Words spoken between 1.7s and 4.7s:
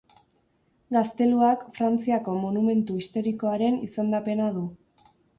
Frantziako Monumentu Historikoaren izendapena du.